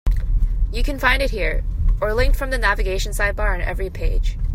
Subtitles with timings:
[0.73, 1.63] You can find it here,
[2.01, 4.35] or linked from the navigation sidebar on every page.